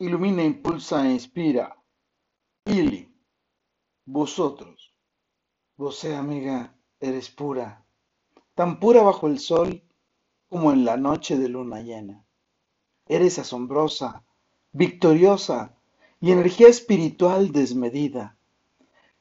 [0.00, 1.76] ilumina, impulsa e inspira.
[2.64, 3.02] Ili,
[4.06, 4.94] vosotros,
[5.76, 7.84] vosé amiga, eres pura,
[8.54, 9.82] tan pura bajo el sol
[10.48, 12.24] como en la noche de luna llena.
[13.06, 14.24] Eres asombrosa,
[14.72, 15.76] victoriosa
[16.18, 18.38] y energía espiritual desmedida,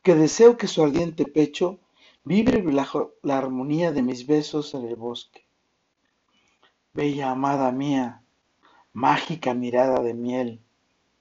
[0.02, 1.80] que deseo que su ardiente pecho
[2.24, 5.46] vibre bajo la armonía de mis besos en el bosque.
[6.94, 8.24] Bella amada mía,
[8.94, 10.62] mágica mirada de miel,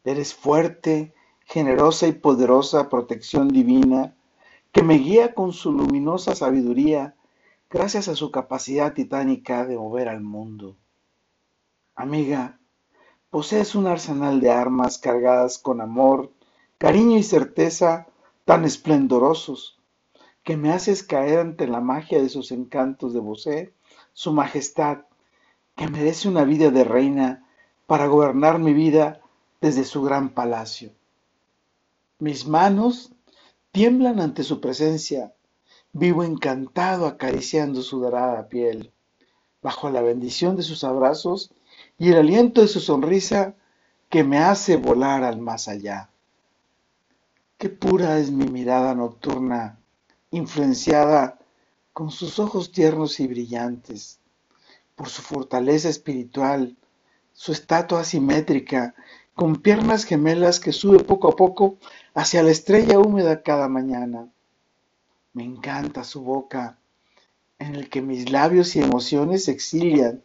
[0.05, 1.15] eres fuerte,
[1.45, 4.15] generosa y poderosa protección divina
[4.73, 7.15] que me guía con su luminosa sabiduría
[7.71, 10.77] gracias a su capacidad titánica de mover al mundo.
[11.95, 12.59] Amiga,
[13.31, 16.33] posees un arsenal de armas cargadas con amor,
[16.79, 18.07] cariño y certeza
[18.45, 19.79] tan esplendorosos
[20.45, 23.75] que me haces caer ante la magia de sus encantos de Bosé,
[24.13, 25.01] su majestad,
[25.77, 27.47] que merece una vida de reina
[27.87, 29.21] para gobernar mi vida
[29.61, 30.93] desde su gran palacio.
[32.19, 33.13] Mis manos
[33.71, 35.33] tiemblan ante su presencia,
[35.93, 38.93] vivo encantado acariciando su dorada piel,
[39.63, 41.53] bajo la bendición de sus abrazos
[41.99, 43.55] y el aliento de su sonrisa
[44.09, 46.11] que me hace volar al más allá.
[47.59, 49.79] Qué pura es mi mirada nocturna,
[50.31, 51.39] influenciada
[51.93, 54.21] con sus ojos tiernos y brillantes,
[54.95, 56.77] por su fortaleza espiritual,
[57.33, 58.95] su estatua asimétrica,
[59.39, 61.79] con piernas gemelas que sube poco a poco
[62.13, 64.29] hacia la estrella húmeda cada mañana.
[65.33, 66.81] Me encanta su boca,
[67.61, 70.25] en el que mis labios y emociones se exilian.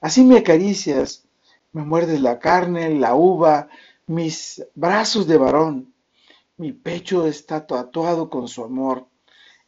[0.00, 1.24] Así me acaricias,
[1.72, 3.70] me muerdes la carne, la uva,
[4.06, 5.92] mis brazos de varón.
[6.56, 9.08] Mi pecho está tatuado con su amor,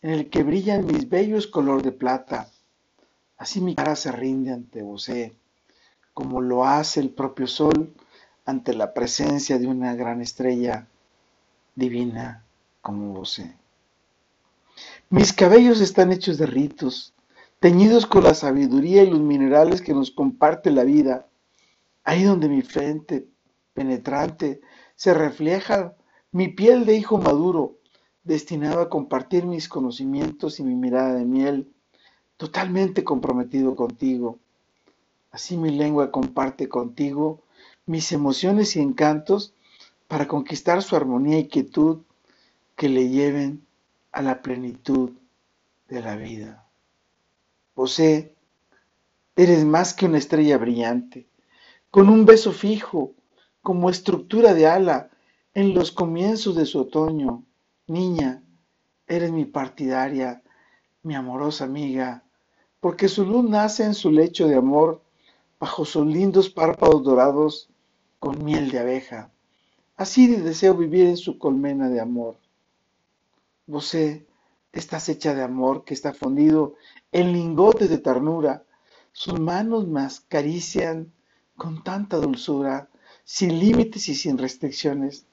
[0.00, 2.52] en el que brillan mis bellos color de plata.
[3.36, 5.10] Así mi cara se rinde ante vos,
[6.14, 7.92] como lo hace el propio sol
[8.46, 10.86] ante la presencia de una gran estrella
[11.74, 12.44] divina
[12.80, 13.42] como vos.
[15.10, 17.12] Mis cabellos están hechos de ritos,
[17.58, 21.26] teñidos con la sabiduría y los minerales que nos comparte la vida.
[22.04, 23.26] Ahí donde mi frente
[23.74, 24.60] penetrante
[24.94, 25.94] se refleja
[26.30, 27.78] mi piel de hijo maduro,
[28.22, 31.72] destinado a compartir mis conocimientos y mi mirada de miel,
[32.36, 34.38] totalmente comprometido contigo.
[35.32, 37.42] Así mi lengua comparte contigo
[37.86, 39.54] mis emociones y encantos
[40.08, 42.02] para conquistar su armonía y quietud
[42.76, 43.64] que le lleven
[44.12, 45.12] a la plenitud
[45.88, 46.66] de la vida.
[47.74, 48.34] José,
[49.36, 51.26] eres más que una estrella brillante,
[51.90, 53.12] con un beso fijo,
[53.62, 55.10] como estructura de ala
[55.54, 57.42] en los comienzos de su otoño.
[57.86, 58.42] Niña,
[59.06, 60.42] eres mi partidaria,
[61.02, 62.24] mi amorosa amiga,
[62.80, 65.02] porque su luz nace en su lecho de amor,
[65.58, 67.70] bajo sus lindos párpados dorados
[68.18, 69.30] con miel de abeja.
[69.96, 72.36] Así deseo vivir en su colmena de amor.
[73.66, 74.26] Vosé,
[74.72, 76.74] estás hecha de amor que está fundido
[77.12, 78.62] en lingotes de ternura.
[79.12, 81.12] Sus manos me acarician
[81.56, 82.88] con tanta dulzura,
[83.24, 85.24] sin límites y sin restricciones.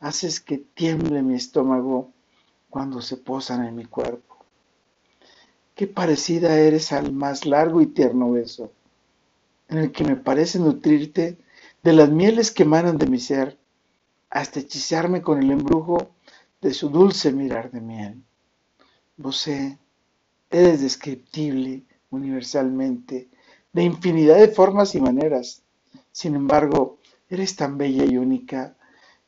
[0.00, 2.10] Haces que tiemble mi estómago
[2.70, 4.36] cuando se posan en mi cuerpo.
[5.74, 8.70] Qué parecida eres al más largo y tierno beso,
[9.68, 11.38] en el que me parece nutrirte
[11.82, 13.58] de las mieles que emanan de mi ser,
[14.30, 16.10] hasta hechizarme con el embrujo
[16.60, 18.22] de su dulce mirar de miel.
[19.16, 19.78] Vosé,
[20.50, 23.28] eres descriptible universalmente,
[23.72, 25.62] de infinidad de formas y maneras.
[26.12, 26.98] Sin embargo,
[27.28, 28.76] eres tan bella y única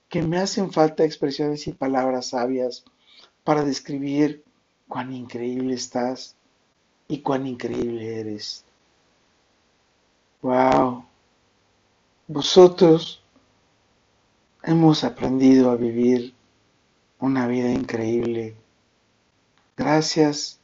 [0.09, 2.85] que me hacen falta expresiones y palabras sabias
[3.43, 4.45] para describir
[4.87, 6.37] cuán increíble estás
[7.09, 8.65] y cuán increíble eres.
[10.43, 11.05] ¡Wow!
[12.27, 13.23] Vosotros
[14.63, 16.33] hemos aprendido a vivir
[17.19, 18.57] una vida increíble
[19.77, 20.59] gracias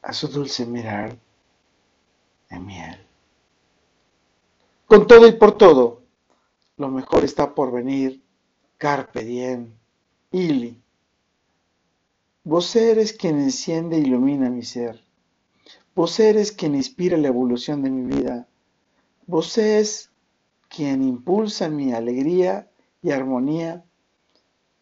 [0.00, 1.18] a su dulce mirar
[2.48, 2.98] de miel.
[4.86, 6.00] Con todo y por todo,
[6.78, 8.22] lo mejor está por venir.
[8.78, 9.74] Carpe diem,
[10.32, 10.80] Ili.
[12.44, 15.04] Vos eres quien enciende e ilumina mi ser.
[15.94, 18.46] Vos eres quien inspira la evolución de mi vida.
[19.26, 20.10] Vos es
[20.76, 22.70] quien impulsa mi alegría
[23.00, 23.82] y armonía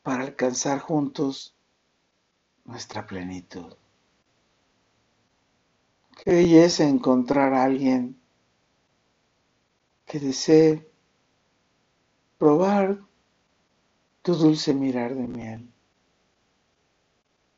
[0.02, 1.54] para alcanzar juntos
[2.64, 3.72] nuestra plenitud.
[6.16, 8.20] Qué belleza encontrar a alguien
[10.04, 10.90] que desee
[12.38, 12.98] probar
[14.22, 15.70] tu dulce mirar de miel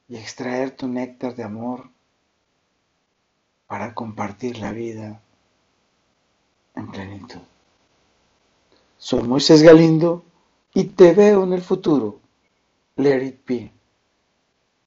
[0.09, 1.89] y extraer tu néctar de amor
[3.67, 5.23] para compartir la vida
[6.75, 7.41] en plenitud.
[9.06, 10.25] Soy Moisés Galindo
[10.75, 12.19] y te veo en el futuro.
[12.97, 13.73] Let it be.